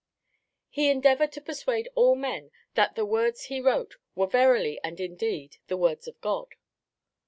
[0.71, 5.57] He endeavoured to persuade all men that the words he wrote were verily and indeed
[5.67, 6.55] the words of God.